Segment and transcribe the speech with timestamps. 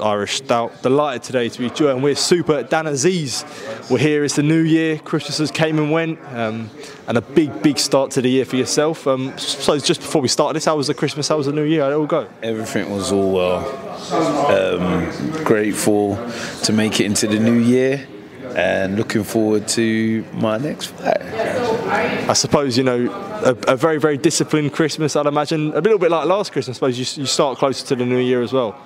[0.00, 0.82] Irish Stout.
[0.82, 3.90] Delighted today to be joined with Super Dan Azeez.
[3.90, 6.70] We're here, it's the new year, Christmas has came and went, um,
[7.06, 9.06] and a big, big start to the year for yourself.
[9.06, 11.64] Um, so just before we start this, how was the Christmas, how was the new
[11.64, 12.28] year, how did it all go?
[12.42, 13.88] Everything was all well.
[14.50, 16.16] Um, grateful
[16.64, 18.06] to make it into the new year
[18.56, 21.20] and looking forward to my next fight.
[22.28, 23.10] I suppose, you know,
[23.42, 25.72] a, a very, very disciplined Christmas, I'd imagine.
[25.72, 28.18] A little bit like last Christmas, I suppose you, you start closer to the new
[28.18, 28.78] year as well.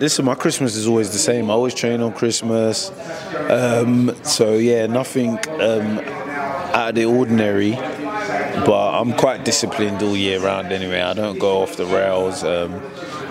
[0.00, 1.48] Listen, my Christmas is always the same.
[1.48, 2.90] I always train on Christmas.
[3.48, 6.00] Um, so, yeah, nothing um,
[6.74, 7.72] out of the ordinary.
[8.66, 11.00] But I'm quite disciplined all year round anyway.
[11.00, 12.42] I don't go off the rails.
[12.42, 12.82] Um,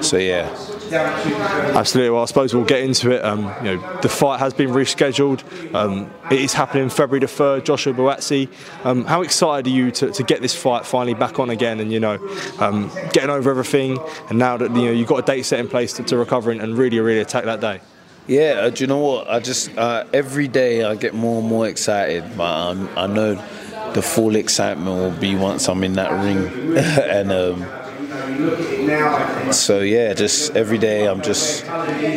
[0.02, 0.48] so, yeah.
[0.94, 2.10] Absolutely.
[2.12, 3.24] Well, I suppose we'll get into it.
[3.24, 5.44] Um, you know, the fight has been rescheduled.
[5.74, 7.66] Um, it is happening February the third.
[7.66, 8.50] Joshua Buatsi.
[8.84, 11.80] Um, how excited are you to, to, get this fight finally back on again?
[11.80, 12.16] And you know,
[12.60, 13.98] um, getting over everything.
[14.30, 16.52] And now that you know you've got a date set in place to, to recover
[16.52, 17.82] and really, really attack that day.
[18.28, 19.30] Yeah, uh, do you know what?
[19.30, 23.36] I just uh, every day I get more and more excited, but um, I know
[23.94, 27.87] the full excitement will be once I'm in that ring and.
[29.52, 31.66] So yeah, just every day I'm just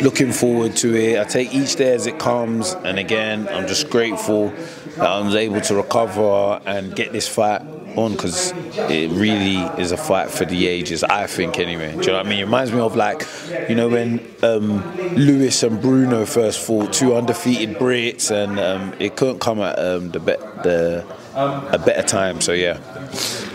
[0.03, 1.19] looking forward to it.
[1.19, 4.49] I take each day as it comes, and again, I'm just grateful
[4.97, 7.61] that I was able to recover and get this fight
[7.97, 8.51] on because
[8.89, 11.03] it really is a fight for the ages.
[11.03, 11.91] I think anyway.
[11.93, 12.39] Do you know what I mean?
[12.39, 13.25] It reminds me of like,
[13.69, 19.15] you know, when um, Lewis and Bruno first fought, two undefeated Brits, and um, it
[19.15, 21.05] couldn't come at um, the, be- the
[21.35, 22.41] a better time.
[22.41, 22.79] So yeah.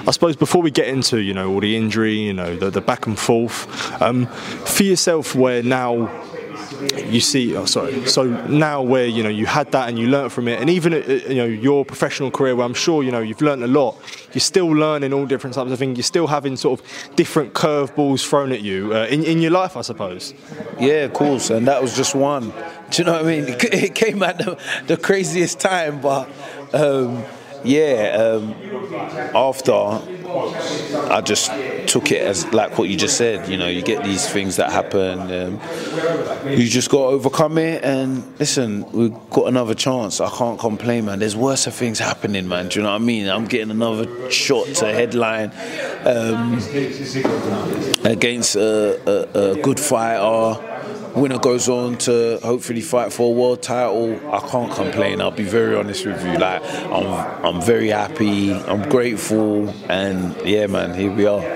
[0.06, 2.80] I suppose before we get into you know all the injury, you know the, the
[2.80, 3.66] back and forth,
[4.00, 6.08] um, for yourself, where now
[6.96, 10.32] you see, oh, sorry, so now where you know you had that and you learnt
[10.32, 13.20] from it, and even uh, you know your professional career, where I'm sure you know
[13.20, 13.96] you've learnt a lot.
[14.32, 15.96] You're still learning all different types of things.
[15.96, 19.76] You're still having sort of different curveballs thrown at you uh, in in your life,
[19.76, 20.34] I suppose.
[20.78, 22.52] Yeah, of course, and that was just one.
[22.90, 23.56] Do you know what I mean?
[23.76, 26.28] It came at the, the craziest time, but.
[26.72, 27.24] Um,
[27.64, 28.54] yeah, um,
[29.34, 29.72] after
[31.10, 31.50] I just
[31.86, 33.48] took it as like what you just said.
[33.48, 35.20] You know, you get these things that happen.
[35.20, 35.60] Um,
[36.50, 37.84] you just got to overcome it.
[37.84, 40.20] And listen, we've got another chance.
[40.20, 41.18] I can't complain, man.
[41.18, 42.68] There's worse things happening, man.
[42.68, 43.28] Do you know what I mean?
[43.28, 45.52] I'm getting another shot to headline
[46.04, 46.54] um,
[48.04, 50.75] against a, a, a good fighter
[51.16, 55.20] winner goes on to hopefully fight for a world title, I can't complain.
[55.20, 56.38] I'll be very honest with you.
[56.38, 57.06] Like I'm,
[57.44, 58.52] I'm very happy.
[58.52, 61.55] I'm grateful, and yeah, man, here we are.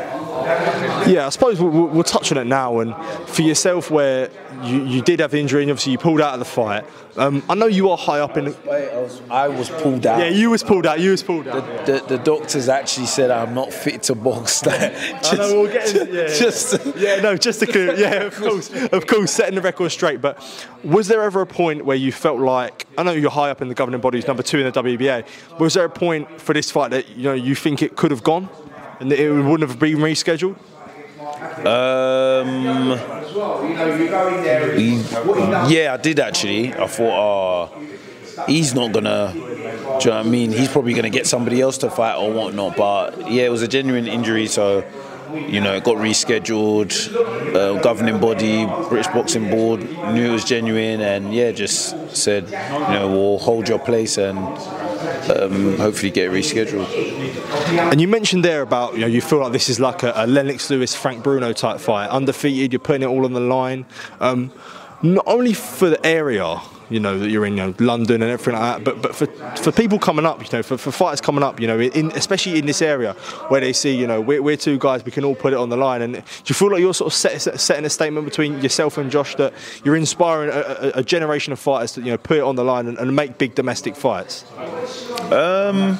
[1.08, 2.80] Yeah, I suppose we'll, we'll, touch on it now.
[2.80, 2.94] And
[3.28, 4.30] for yourself, where
[4.62, 6.84] you, you did have injury and obviously you pulled out of the fight,
[7.16, 8.46] um, I know you are high up in.
[8.46, 8.70] The...
[8.70, 10.20] I, was, I was pulled out.
[10.20, 11.00] Yeah, you was pulled out.
[11.00, 11.86] You was pulled out.
[11.86, 14.60] The, the, the doctors actually said I'm not fit to box.
[14.62, 17.94] just, I know, we'll get into, yeah, just yeah, no, just to clear.
[17.94, 20.20] Yeah, of course, of course, setting the record straight.
[20.20, 20.40] But
[20.84, 23.68] was there ever a point where you felt like I know you're high up in
[23.68, 25.26] the governing bodies, number two in the WBA.
[25.58, 28.22] Was there a point for this fight that you know you think it could have
[28.22, 28.48] gone?
[29.00, 30.56] And it wouldn't have been rescheduled?
[31.66, 32.90] Um,
[35.70, 36.74] yeah, I did actually.
[36.74, 39.32] I thought, oh, he's not gonna.
[39.32, 40.52] Do you know what I mean?
[40.52, 42.76] He's probably gonna get somebody else to fight or whatnot.
[42.76, 44.84] But yeah, it was a genuine injury, so
[45.34, 46.90] you know, it got rescheduled.
[47.54, 49.80] Uh, governing body, British Boxing Board
[50.12, 54.38] knew it was genuine, and yeah, just said, you know, we'll hold your place and
[54.38, 56.88] um, hopefully get rescheduled.
[57.78, 60.26] And you mentioned there about you know you feel like this is like a, a
[60.26, 62.72] Lennox Lewis Frank Bruno type fight, undefeated.
[62.72, 63.86] You're putting it all on the line,
[64.20, 64.52] um,
[65.02, 68.60] not only for the area you know that you're in you know, London and everything
[68.60, 68.84] like that.
[68.84, 69.26] But but for
[69.56, 72.58] for people coming up, you know, for, for fighters coming up, you know, in, especially
[72.58, 73.12] in this area
[73.48, 75.68] where they see, you know, we're, we're two guys, we can all put it on
[75.68, 76.02] the line.
[76.02, 79.10] And do you feel like you're sort of set, setting a statement between yourself and
[79.10, 82.42] Josh that you're inspiring a, a, a generation of fighters to you know put it
[82.42, 84.44] on the line and, and make big domestic fights?
[85.30, 85.98] Um.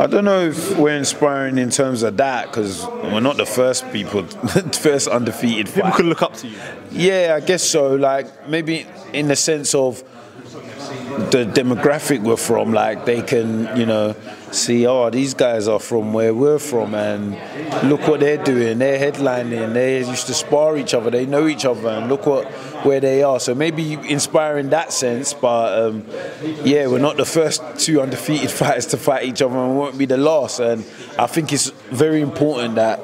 [0.00, 3.90] I don't know if we're inspiring in terms of that because we're not the first
[3.90, 4.22] people,
[4.72, 5.66] first undefeated.
[5.66, 5.96] People fight.
[5.96, 6.56] can look up to you.
[6.92, 7.96] Yeah, I guess so.
[7.96, 10.04] Like maybe in the sense of
[11.30, 14.14] the demographic we're from, like they can, you know,
[14.50, 17.32] see, oh, these guys are from where we're from, and
[17.88, 18.78] look what they're doing.
[18.78, 19.74] They're headlining.
[19.74, 21.10] They used to spar each other.
[21.10, 22.46] They know each other, and look what
[22.84, 23.40] where they are.
[23.40, 25.34] So maybe inspire in that sense.
[25.34, 26.06] But um,
[26.64, 29.98] yeah, we're not the first two undefeated fighters to fight each other, and we won't
[29.98, 30.60] be the last.
[30.60, 30.84] And
[31.18, 33.00] I think it's very important that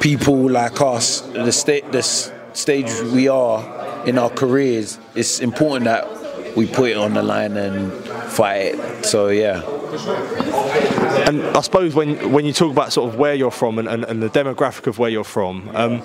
[0.00, 6.06] people like us, the state, the stage we are in our careers, it's important that
[6.56, 7.92] we put it on the line and
[8.30, 9.04] fight it.
[9.04, 9.62] So yeah.
[11.28, 14.04] And I suppose when when you talk about sort of where you're from and, and,
[14.04, 16.02] and the demographic of where you're from, um,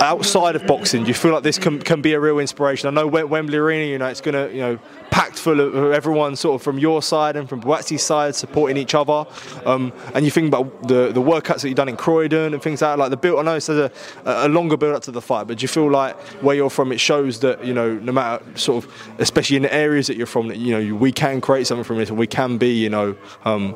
[0.00, 2.88] outside of boxing, do you feel like this can, can be a real inspiration?
[2.88, 4.78] I know Wembley Arena, you know, it's going to, you know,
[5.10, 8.94] packed full of everyone sort of from your side and from Buatsi's side supporting each
[8.94, 9.26] other.
[9.64, 12.82] Um, and you think about the, the workouts that you've done in Croydon and things
[12.82, 13.90] like that, like the build, I know it's a,
[14.24, 16.92] a longer build up to the fight, but do you feel like where you're from,
[16.92, 20.26] it shows that, you know, no matter sort of, especially in the areas that you're
[20.26, 22.90] from, that, you know, we can create something from this and we can be, you
[22.90, 23.74] know, um,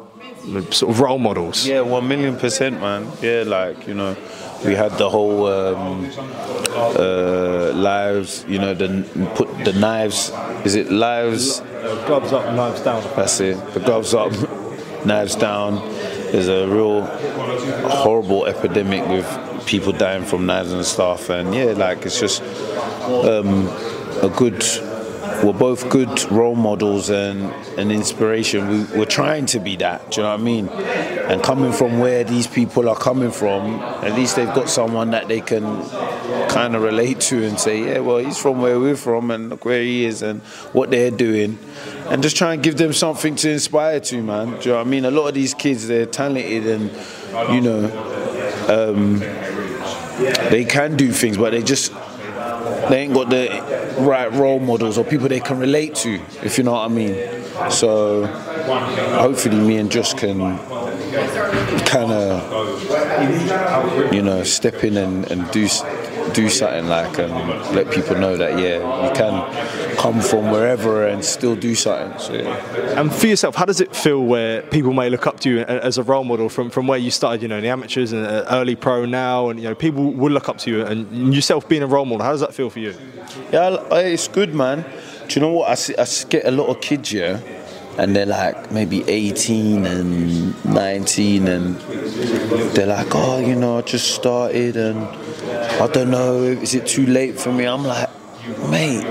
[0.70, 1.66] sort of role models.
[1.66, 3.06] Yeah, one million percent, man.
[3.20, 4.16] Yeah, like, you know,
[4.64, 6.10] we had the whole um,
[6.70, 9.04] uh, lives, you know, the
[9.34, 10.30] put the knives.
[10.64, 11.60] Is it lives?
[12.06, 13.02] Gloves up, knives down.
[13.16, 13.56] That's it.
[13.74, 14.32] The gloves up,
[15.04, 15.76] knives down.
[16.30, 17.02] There's a real
[17.88, 23.68] horrible epidemic with people dying from knives and stuff, and yeah, like it's just um,
[24.22, 24.62] a good
[25.42, 27.42] we're both good role models and
[27.78, 28.68] an inspiration.
[28.68, 30.10] We, we're trying to be that.
[30.12, 30.68] Do you know what I mean?
[30.68, 35.28] And coming from where these people are coming from, at least they've got someone that
[35.28, 35.62] they can
[36.48, 39.64] kind of relate to and say, yeah, well, he's from where we're from and look
[39.64, 40.40] where he is and
[40.72, 41.58] what they're doing.
[42.06, 44.46] And just try and give them something to inspire to, man.
[44.46, 45.04] Do you know what I mean?
[45.04, 46.90] A lot of these kids, they're talented and,
[47.54, 48.12] you know,
[48.68, 49.18] um,
[50.50, 51.92] they can do things, but they just
[52.88, 53.48] they ain't got the
[53.98, 57.14] right role models or people they can relate to, if you know what I mean.
[57.70, 60.58] So hopefully, me and Just can
[61.86, 65.68] kind of, you know, step in and, and do
[66.32, 67.32] do something like and
[67.74, 72.18] let people know that yeah, you can come from wherever and still do something.
[72.18, 73.00] So, yeah.
[73.00, 75.96] And for yourself, how does it feel where people may look up to you as
[75.96, 78.44] a role model from, from where you started, you know, in the amateurs and uh,
[78.50, 81.84] early pro now, and you know, people will look up to you and yourself being
[81.84, 82.24] a role model.
[82.24, 82.96] How does that feel for you?
[83.52, 84.84] Yeah, it's good, man.
[85.28, 85.70] Do you know what?
[85.70, 87.40] I, see, I get a lot of kids here.
[87.98, 91.76] And they're like maybe 18 and 19, and
[92.74, 94.98] they're like, oh, you know, I just started, and
[95.78, 97.66] I don't know, is it too late for me?
[97.66, 98.08] I'm like,
[98.68, 99.04] mate,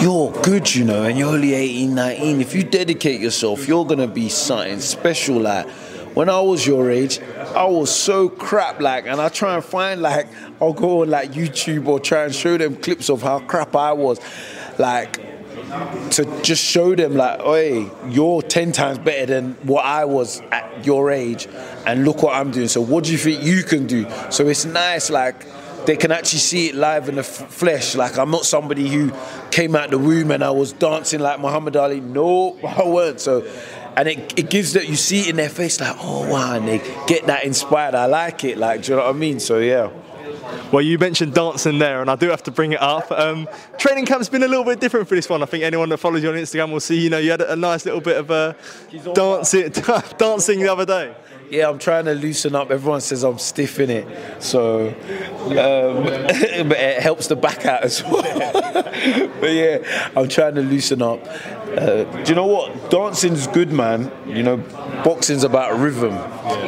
[0.00, 2.40] you're good, you know, and you're only 18, 19.
[2.40, 5.40] If you dedicate yourself, you're gonna be something special.
[5.40, 5.68] Like,
[6.14, 7.20] when I was your age,
[7.54, 10.26] I was so crap, like, and I try and find, like,
[10.60, 13.92] I'll go on, like, YouTube or try and show them clips of how crap I
[13.92, 14.18] was.
[14.78, 15.20] Like,
[16.10, 20.84] to just show them like, hey, you're ten times better than what I was at
[20.86, 21.48] your age,
[21.86, 22.68] and look what I'm doing.
[22.68, 24.06] So what do you think you can do?
[24.30, 25.44] So it's nice, like
[25.86, 27.94] they can actually see it live in the flesh.
[27.94, 29.12] Like I'm not somebody who
[29.50, 32.00] came out the womb and I was dancing like Muhammad Ali.
[32.00, 33.20] No, I weren't.
[33.20, 33.46] So,
[33.96, 36.68] and it, it gives that you see it in their face like, oh wow, and
[36.68, 37.94] they get that inspired.
[37.94, 38.58] I like it.
[38.58, 39.40] Like, do you know what I mean?
[39.40, 39.90] So yeah.
[40.72, 43.10] Well, you mentioned dancing there, and I do have to bring it up.
[43.10, 43.48] Um,
[43.78, 45.42] training camp's been a little bit different for this one.
[45.42, 47.56] I think anyone that follows you on Instagram will see, you know, you had a
[47.56, 48.54] nice little bit of uh,
[49.14, 49.70] dancing,
[50.18, 51.14] dancing the other day
[51.50, 52.70] yeah, I'm trying to loosen up.
[52.70, 56.04] Everyone says I'm stiff in it, so um,
[56.68, 58.22] but it helps the back out as well.
[59.40, 61.20] but yeah, I'm trying to loosen up.
[61.26, 62.90] Uh, do you know what?
[62.90, 64.10] Dancing's good, man.
[64.26, 64.56] You know,
[65.04, 66.14] boxing's about rhythm.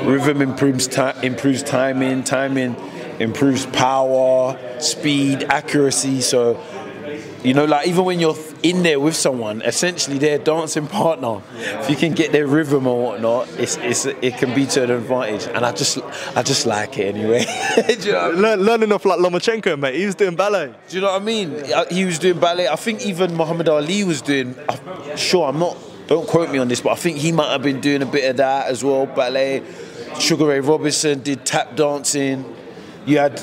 [0.07, 2.23] Rhythm improves ti- improves timing.
[2.25, 2.77] Timing
[3.19, 6.21] improves power, speed, accuracy.
[6.21, 6.61] So
[7.43, 11.41] You know, like even when you're in there with someone, essentially their dancing partner,
[11.81, 14.91] if you can get their rhythm or whatnot, it's, it's it can be to an
[14.91, 15.47] advantage.
[15.55, 15.99] And I just
[16.37, 17.45] I just like it anyway.
[17.87, 18.43] Do you know I mean?
[18.43, 19.95] Learn, learning off like Lomachenko, mate.
[19.95, 20.75] He was doing ballet.
[20.89, 21.55] Do you know what I mean?
[21.73, 22.67] Uh, He was doing ballet.
[22.69, 24.57] I think even Muhammad Ali was doing.
[24.69, 25.77] I'm sure, I'm not.
[26.09, 28.29] Don't quote me on this, but I think he might have been doing a bit
[28.29, 29.07] of that as well.
[29.07, 29.63] Ballet.
[30.19, 32.45] Sugar Ray Robinson did tap dancing.
[33.09, 33.41] You had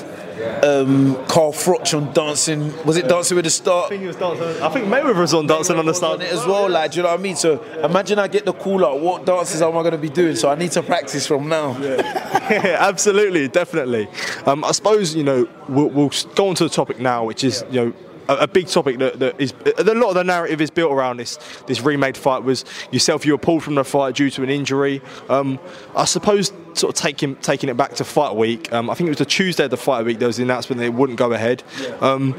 [0.62, 2.72] um, Carl Froch on dancing.
[2.84, 3.86] Was it Dancing with the Star?
[3.86, 4.62] I think he was dancing.
[4.62, 6.68] I think Mayweather was on dancing on the was start on it as well.
[6.68, 7.34] Like, do you know what I mean?
[7.34, 9.00] So imagine I get the call out.
[9.00, 10.36] What dances am I going to be doing?
[10.36, 11.76] So I need to practice from now.
[11.78, 14.08] Yeah, absolutely, definitely.
[14.46, 17.64] Um, I suppose you know we'll, we'll go on to the topic now, which is
[17.70, 17.92] you know.
[18.28, 21.38] A, big topic that, that is a lot of the narrative is built around this
[21.66, 23.24] this remade fight was yourself.
[23.24, 25.00] You were pulled from the fight due to an injury.
[25.28, 25.58] Um,
[25.94, 28.72] I suppose sort of taking taking it back to fight week.
[28.72, 30.18] Um, I think it was the Tuesday of the fight week.
[30.18, 31.62] There was the announcement that it wouldn't go ahead.
[32.00, 32.34] Um,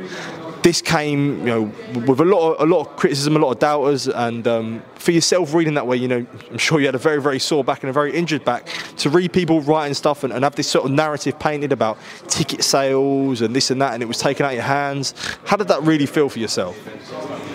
[0.68, 1.62] this came, you know,
[2.06, 5.12] with a lot of a lot of criticism, a lot of doubters, and um, for
[5.12, 7.84] yourself reading that way, you know, I'm sure you had a very very sore back
[7.84, 8.68] and a very injured back.
[8.98, 11.98] To read people writing stuff and, and have this sort of narrative painted about
[12.28, 15.14] ticket sales and this and that, and it was taken out of your hands.
[15.46, 16.76] How did that really feel for yourself?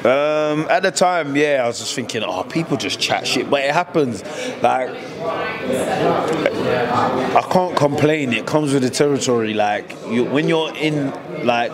[0.06, 3.60] Um, at the time, yeah, I was just thinking, oh, people just chat shit, but
[3.62, 4.22] it happens.
[4.62, 4.88] Like,
[7.36, 8.32] I can't complain.
[8.32, 9.52] It comes with the territory.
[9.52, 11.12] Like, you, when you're in
[11.44, 11.70] like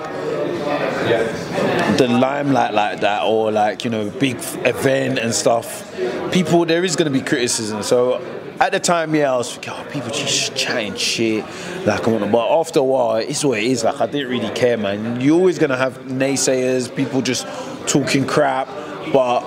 [1.97, 5.95] the limelight like that, or like you know, big event and stuff,
[6.33, 7.83] people there is going to be criticism.
[7.83, 8.21] So.
[8.61, 11.45] At the time, yeah, I was like, oh, people just chatting shit,
[11.87, 13.85] like, but after a while, it's what it is.
[13.85, 15.21] Like, I didn't really care, man.
[15.21, 17.47] You're always gonna have naysayers, people just
[17.87, 18.67] talking crap,
[19.13, 19.43] but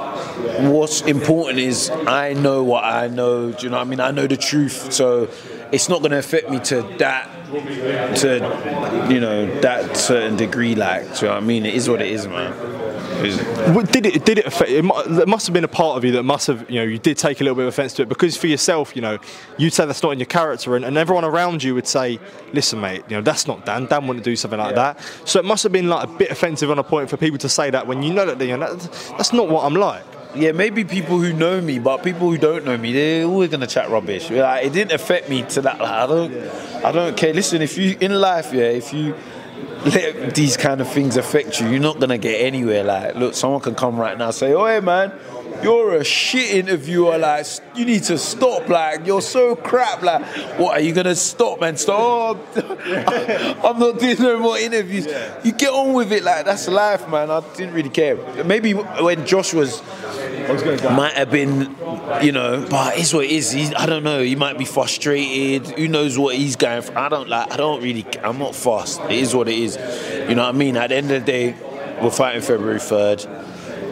[0.61, 3.51] what's important is I know what I know.
[3.51, 3.99] Do you know what I mean?
[3.99, 5.27] I know the truth, so
[5.71, 10.75] it's not going to affect me to that, to you know that certain degree.
[10.75, 11.65] Like, do you know what I mean?
[11.65, 12.53] It is what it is, man.
[13.21, 14.25] Did it?
[14.25, 14.71] Did it affect?
[14.71, 17.17] It must have been a part of you that must have, you know, you did
[17.17, 19.19] take a little bit of offence to it because for yourself, you know,
[19.57, 22.19] you'd say that's not in your character, and, and everyone around you would say,
[22.53, 23.85] "Listen, mate, you know, that's not Dan.
[23.85, 26.71] Dan wouldn't do something like that." So it must have been like a bit offensive
[26.71, 29.13] on a point for people to say that when you know that, you know, that,
[29.17, 30.03] that's not what I'm like.
[30.35, 33.67] Yeah, maybe people who know me, but people who don't know me, they're always gonna
[33.67, 34.29] chat rubbish.
[34.29, 35.79] Like, it didn't affect me to that.
[35.79, 36.33] Like, I don't,
[36.85, 37.33] I don't care.
[37.33, 39.15] Listen, if you in life, yeah, if you
[39.85, 42.83] let these kind of things affect you, you're not gonna get anywhere.
[42.83, 45.11] Like, look, someone can come right now and say, "Oh, hey, man."
[45.63, 47.45] You're a shit interviewer, like
[47.75, 50.25] you need to stop, like you're so crap, like
[50.57, 52.37] what are you gonna stop and stop?
[52.57, 55.05] I'm not doing no more interviews.
[55.43, 57.29] You get on with it, like that's life, man.
[57.29, 58.15] I didn't really care.
[58.43, 59.81] Maybe when Josh was
[60.95, 61.75] might have been,
[62.21, 63.51] you know, but it's what it is.
[63.51, 64.21] He's, I don't know.
[64.21, 65.67] He might be frustrated.
[65.77, 66.97] Who knows what he's going for?
[66.97, 67.51] I don't like.
[67.51, 68.05] I don't really.
[68.23, 69.01] I'm not fast.
[69.01, 69.75] It is what it is.
[70.29, 70.77] You know what I mean?
[70.77, 71.55] At the end of the day,
[72.01, 73.25] we're fighting February third.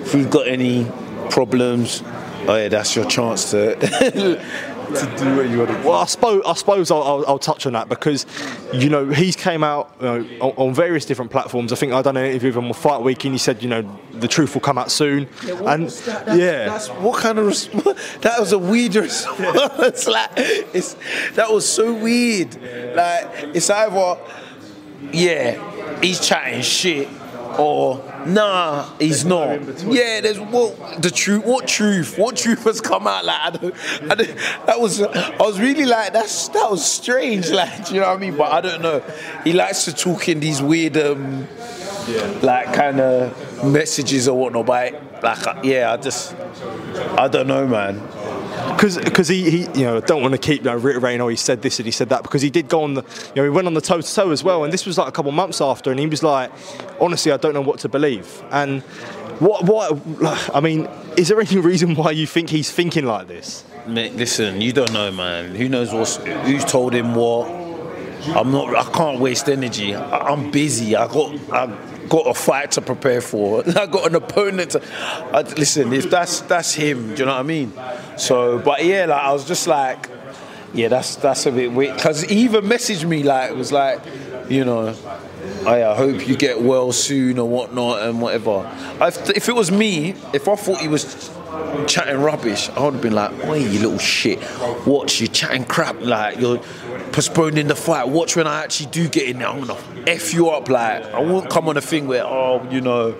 [0.04, 0.86] If we've got any
[1.30, 2.01] problems,
[2.48, 3.75] oh yeah, that's your chance to
[4.96, 5.88] to do what you want to do.
[5.88, 8.25] Well, I suppose I suppose I'll, I'll, I'll touch on that because
[8.74, 11.72] you know he's came out you know, on, on various different platforms.
[11.72, 13.69] I think I done an interview with him on Fight Week, and he said you
[13.69, 15.27] know the truth will come out soon.
[15.65, 18.00] and yeah, That's what kind of response?
[18.22, 20.08] That was a weird response.
[20.08, 20.96] like, it's
[21.34, 22.55] that was so weird.
[22.96, 24.17] Like, it's either
[25.12, 27.08] yeah, he's chatting shit,
[27.60, 29.62] or nah, he's not.
[29.84, 31.46] Yeah, there's what the truth.
[31.46, 32.18] What truth?
[32.18, 33.25] What truth has come out?
[33.25, 33.75] Like, I don't,
[34.12, 35.01] I don't, that was.
[35.01, 37.50] I was really like, that's that was strange.
[37.60, 38.38] Like, do you know what I mean?
[38.38, 39.04] But I don't know.
[39.44, 40.96] He likes to talk in these weird.
[40.98, 41.48] um
[42.42, 44.66] like kind of messages or whatnot.
[44.66, 46.36] But like, yeah, I just,
[47.18, 48.01] I don't know, man.
[48.75, 51.79] Because he, he you know don't want to keep know, reiterating oh he said this
[51.79, 53.73] and he said that because he did go on the you know he went on
[53.73, 55.99] the toe to toe as well and this was like a couple months after and
[55.99, 56.51] he was like
[56.99, 58.81] honestly I don't know what to believe and
[59.39, 63.63] what what I mean is there any reason why you think he's thinking like this
[63.88, 65.55] Mate, listen, you don't know, man.
[65.55, 67.49] Who knows what's, who's told him what?
[68.35, 68.75] I'm not.
[68.75, 69.95] I can't waste energy.
[69.95, 70.95] I, I'm busy.
[70.95, 71.33] I got.
[71.51, 73.63] I got a fight to prepare for.
[73.78, 74.72] I got an opponent.
[74.72, 74.82] To,
[75.34, 77.74] I, listen, if that's that's him, do you know what I mean?
[78.18, 80.10] So, but yeah, like I was just like,
[80.74, 81.96] yeah, that's that's a bit weird.
[81.96, 84.01] Because he even messaged me like it was like,
[84.50, 84.96] you know.
[85.62, 88.70] Oh, I, I hope you get well soon or whatnot and whatever.
[89.01, 91.30] If, if it was me, if I thought he was
[91.88, 94.39] chatting rubbish, I would have been like, "Oi, you little shit!
[94.86, 96.01] Watch you chatting crap.
[96.01, 96.60] Like you're
[97.12, 98.08] postponing the fight.
[98.08, 99.48] Watch when I actually do get in there.
[99.48, 100.70] I'm gonna f you up.
[100.70, 103.15] Like I won't come on a thing where oh, you know,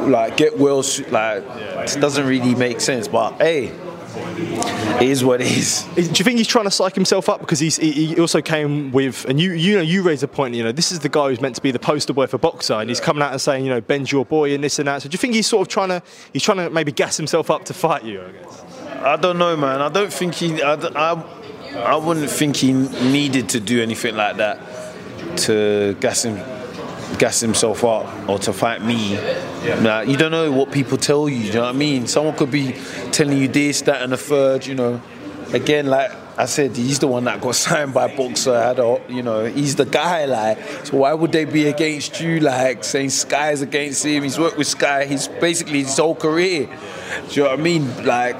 [0.00, 0.84] like get well.
[1.10, 3.08] Like it doesn't really make sense.
[3.08, 3.72] But hey,
[4.16, 5.86] it is what it is.
[5.96, 8.40] Is- Do you think he's trying to psych himself up because he's, he he also
[8.40, 11.08] came with and you you know you raise a point you know this is the
[11.08, 13.40] guy who's meant to be the poster boy for Boxxer and he's coming out and
[13.40, 15.46] saying you know Ben's your boy and this and that so do you think he's
[15.46, 16.02] sort of trying to
[16.32, 18.64] he's trying to maybe gas himself up to fight you I guess
[19.02, 19.80] I don't know, man.
[19.80, 20.60] I don't think he.
[20.62, 21.24] I, I,
[21.76, 24.58] I wouldn't think he needed to do anything like that
[25.38, 26.36] to gas him,
[27.18, 29.14] gas himself up or to fight me.
[29.80, 31.36] Nah, you don't know what people tell you.
[31.36, 32.06] You know what I mean?
[32.06, 32.72] Someone could be
[33.12, 34.66] telling you this, that, and the third.
[34.66, 35.02] You know,
[35.52, 38.62] again, like I said, he's the one that got signed by Boxxer.
[38.62, 40.24] Had a, you know, he's the guy.
[40.24, 42.40] Like, so why would they be against you?
[42.40, 44.22] Like saying Sky's against him.
[44.22, 45.04] He's worked with Sky.
[45.04, 46.66] He's basically his whole career.
[47.28, 48.06] Do you know what I mean?
[48.06, 48.36] Like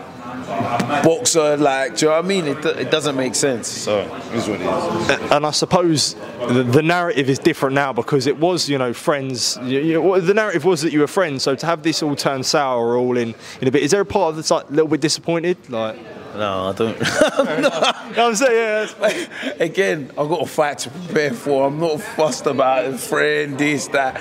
[0.50, 2.46] Boxxer, like, do you know what I mean?
[2.46, 3.68] It, it doesn't make sense.
[3.68, 4.00] So,
[4.32, 5.30] it's what it is.
[5.32, 6.14] and I suppose
[6.48, 10.20] the, the narrative is different now because it was you know friends you, you know,
[10.20, 13.16] the narrative was that you were friends so to have this all turn sour all
[13.16, 15.56] in in a bit is there a part of that's like a little bit disappointed
[15.68, 15.96] like
[16.34, 16.96] No, I don't.
[16.98, 19.28] you know what I'm saying yeah that's-
[19.60, 21.66] Again, I've got a fight to prepare for.
[21.66, 24.20] I'm not fussed about a friend, this, that.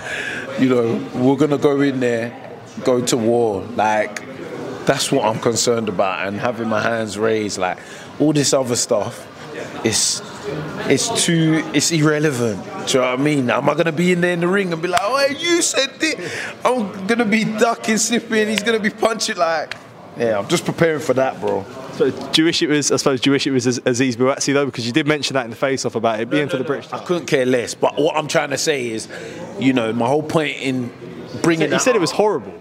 [0.60, 2.34] You know, we're going to go in there,
[2.84, 3.62] go to war.
[3.76, 4.22] Like,
[4.90, 6.28] that's what I'm concerned about.
[6.28, 7.78] And having my hands raised, like,
[8.20, 9.14] all this other stuff,
[9.86, 10.22] it's.
[10.90, 12.64] It's too, it's irrelevant.
[12.64, 13.52] Do you know what I mean?
[13.52, 16.00] Am I gonna be in there in the ring and be like, oh, you said
[16.00, 16.16] this?
[16.66, 19.76] I'm gonna be ducking, sipping, he's gonna be punching like,
[20.18, 21.64] yeah, I'm just preparing for that, bro.
[21.98, 22.92] So do you wish it was?
[22.92, 23.22] I suppose.
[23.22, 24.66] Do you wish it was Az- Azeez Buatsi though?
[24.66, 26.92] Because you did mention that in the face-off about it being for the British.
[26.92, 27.76] I couldn't care less.
[27.76, 29.08] But what I'm trying to say is,
[29.60, 30.92] you know, my whole point in
[31.44, 32.54] bringing He that said it was horrible.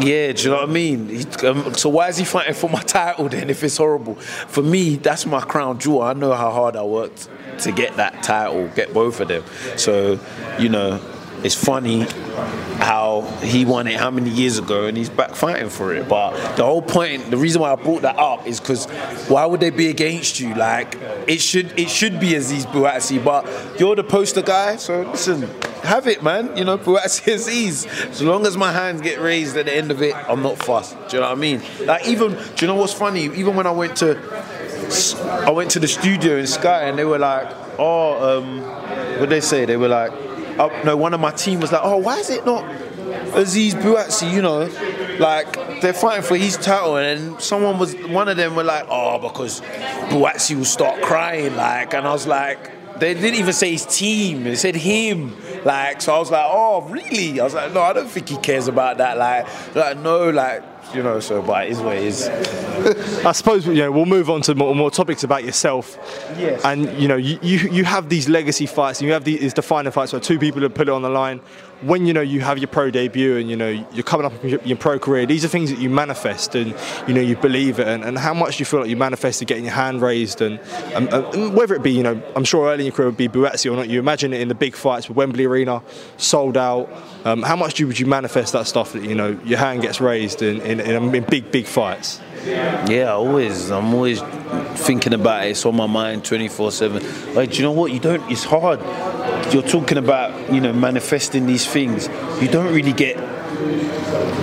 [0.00, 1.26] Yeah, do you know what I mean?
[1.44, 4.14] Um, so why is he fighting for my title then if it's horrible?
[4.14, 6.02] For me, that's my crown jewel.
[6.02, 7.28] I know how hard I worked
[7.60, 9.44] to get that title, get both of them.
[9.76, 10.18] So,
[10.58, 11.00] you know,
[11.44, 12.06] it's funny
[12.78, 16.08] how he won it how many years ago and he's back fighting for it.
[16.08, 18.86] But the whole point, the reason why I brought that up is because
[19.28, 20.54] why would they be against you?
[20.54, 20.96] Like
[21.26, 23.46] it should it should be Azeez Buatsi, but
[23.80, 25.48] you're the poster guy, so listen,
[25.82, 26.56] have it, man.
[26.56, 28.10] You know, Buatsi Azeez.
[28.10, 30.96] As long as my hands get raised at the end of it, I'm not fussed.
[31.08, 31.62] Do you know what I mean?
[31.84, 33.24] Like even, do you know what's funny?
[33.24, 34.16] Even when I went to
[35.46, 37.48] I went to the studio in Sky and they were like,
[37.78, 38.60] oh, um,
[39.18, 39.64] what they say?
[39.64, 40.12] They were like,
[40.58, 42.64] oh, no, one of my team was like, oh, why is it not
[43.32, 44.30] Azeez Buatsi?
[44.30, 44.68] You know,
[45.18, 49.18] like they're fighting for his title, and someone was, one of them were like, oh,
[49.18, 49.62] because
[50.10, 52.70] Buatsi will start crying, like, and I was like.
[52.92, 54.44] They didn't even say his team.
[54.44, 55.34] They said him.
[55.64, 57.40] Like, so I was like, oh, really?
[57.40, 59.16] I was like, no, I don't think he cares about that.
[59.16, 60.62] Like, like no, like,
[60.94, 61.20] you know.
[61.20, 62.28] So, but it is what it is.
[63.24, 65.96] I suppose you know we'll move on to more, more topics about yourself.
[66.36, 66.64] Yes.
[66.64, 69.92] And you know you, you, you have these legacy fights and you have these defining
[69.92, 71.40] fights where two people have put it on the line.
[71.82, 74.60] When you know you have your pro debut and you know you're coming up in
[74.64, 76.74] your, pro career, these are things that you manifest and
[77.06, 77.88] you know you believe it.
[77.88, 80.60] And, and how much you feel like you manifested getting your hand raised and,
[80.94, 83.28] and, and whether it be you know I'm sure early in your career would be
[83.28, 83.88] Buatsi or not.
[83.88, 85.82] You imagine it in the big fights with Wembley Arena
[86.16, 86.90] sold out.
[87.24, 90.00] Um, how much do would you manifest that stuff that you know your hand gets
[90.00, 92.20] raised in, in, in, in big big fights?
[92.44, 93.70] Yeah, always.
[93.70, 94.20] I'm always
[94.74, 95.50] thinking about it.
[95.50, 97.34] It's on my mind 24 7.
[97.34, 97.92] Like, do you know what?
[97.92, 98.80] You don't, it's hard.
[99.52, 102.08] You're talking about, you know, manifesting these things.
[102.40, 103.16] You don't really get,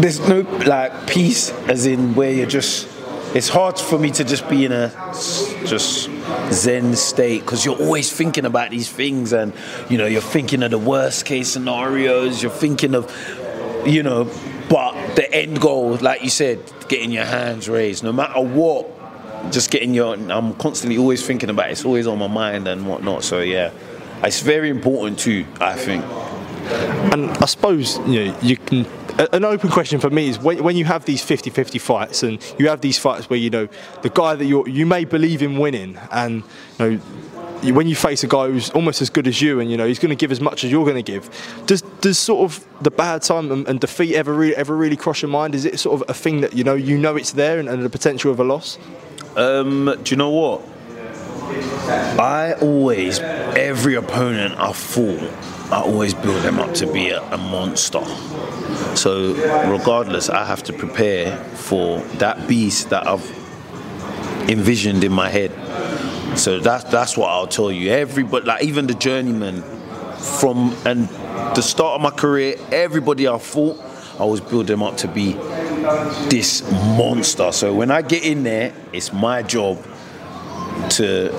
[0.02, 2.88] there's no, like, peace as in where you're just,
[3.36, 4.90] it's hard for me to just be in a
[5.66, 6.10] just
[6.52, 9.54] zen state because you're always thinking about these things and,
[9.90, 12.42] you know, you're thinking of the worst case scenarios.
[12.42, 13.12] You're thinking of,
[13.86, 14.32] you know,
[14.70, 18.88] but the end goal, like you said, getting your hands raised, no matter what,
[19.52, 20.16] just getting your.
[20.16, 21.74] I'm constantly always thinking about it.
[21.74, 23.24] It's always on my mind and whatnot.
[23.24, 23.72] So yeah,
[24.24, 25.46] it's very important too.
[25.60, 26.04] I think.
[27.14, 28.86] And I suppose you know you can.
[29.34, 32.70] An open question for me is when, when you have these 50-50 fights and you
[32.70, 33.68] have these fights where you know
[34.02, 36.42] the guy that you you may believe in winning and
[36.80, 36.98] you know
[37.74, 40.00] when you face a guy who's almost as good as you and you know he's
[40.00, 41.30] going to give as much as you're going to give
[41.66, 45.22] does does sort of the bad time and, and defeat ever really, ever really cross
[45.22, 47.60] your mind is it sort of a thing that you know you know it's there
[47.60, 48.78] and, and the potential of a loss
[49.36, 50.62] Um, do you know what?
[51.50, 55.22] I always, every opponent I fought,
[55.72, 58.04] I always build them up to be a, a monster.
[58.96, 59.34] So,
[59.72, 63.28] regardless, I have to prepare for that beast that I've
[64.50, 65.52] envisioned in my head.
[66.38, 67.92] So that's that's what I'll tell you.
[67.92, 69.62] Everybody, like even the journeyman,
[70.20, 71.08] from and
[71.56, 73.80] the start of my career, everybody I fought,
[74.16, 75.34] I always build them up to be
[76.30, 77.52] this monster.
[77.52, 79.84] So when I get in there, it's my job
[80.92, 81.30] to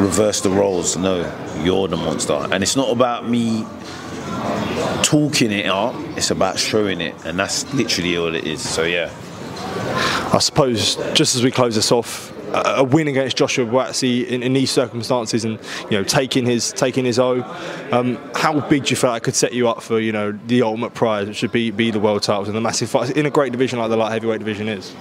[0.00, 0.96] reverse the roles.
[0.96, 1.20] No,
[1.62, 2.34] you're the monster.
[2.34, 3.64] And it's not about me
[5.02, 7.14] talking it up, it's about showing it.
[7.24, 8.66] And that's literally all it is.
[8.66, 9.12] So yeah.
[10.32, 14.52] I suppose just as we close this off, a, win against Joshua Buatsi in, in
[14.52, 15.58] these circumstances, and
[15.90, 17.42] you know taking his taking his O.
[17.90, 20.62] Um, how big do you feel that could set you up for you know the
[20.62, 23.30] ultimate prize, which should be be the world titles and the massive fight in a
[23.30, 24.94] great division like the light heavyweight division is?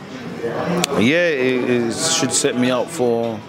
[0.44, 3.40] Yeah, it, it should set me up for.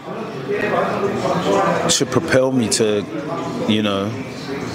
[1.91, 3.05] Should propel me to,
[3.69, 4.11] you know,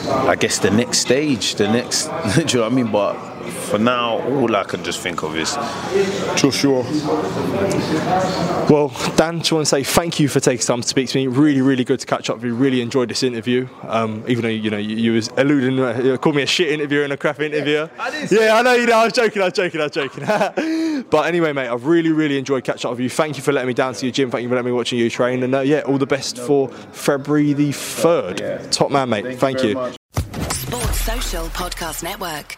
[0.08, 2.06] I guess the next stage, the next.
[2.36, 2.92] do you know what I mean?
[2.92, 5.56] But for now, all I can just think of is
[6.36, 6.84] Joshua.
[8.70, 11.28] Well, Dan, just want to say thank you for taking time to speak to me.
[11.28, 12.56] Really, really good to catch up with you.
[12.56, 13.68] Really enjoyed this interview.
[13.84, 16.72] Um, even though you know you, you was alluding, uh, you called me a shit
[16.72, 17.90] interviewer and a crap interviewer.
[18.00, 18.98] I yeah, I know you know.
[18.98, 19.42] I was joking.
[19.42, 19.82] I was joking.
[19.82, 20.24] I was joking.
[21.10, 23.10] but anyway, mate, I've really, really enjoyed catching up with you.
[23.10, 24.30] Thank you for letting me down to your gym.
[24.32, 25.44] Thank you for letting me watching you train.
[25.44, 28.40] And uh, yeah, all the best for February the third.
[28.40, 28.58] Yeah.
[28.70, 29.26] Top man, mate.
[29.26, 29.70] Thank, Thank you.
[29.70, 29.76] you.
[29.76, 29.96] Much.
[30.52, 32.58] Sports Social Podcast Network.